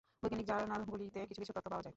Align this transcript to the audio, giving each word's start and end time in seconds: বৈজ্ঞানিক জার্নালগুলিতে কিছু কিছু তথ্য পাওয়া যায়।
বৈজ্ঞানিক 0.23 0.47
জার্নালগুলিতে 0.47 1.19
কিছু 1.29 1.39
কিছু 1.41 1.53
তথ্য 1.53 1.67
পাওয়া 1.67 1.83
যায়। 1.83 1.89